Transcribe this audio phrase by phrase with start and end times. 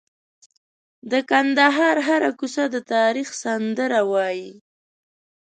[1.11, 4.51] د کندهار هره کوڅه د تاریخ سندره وایي.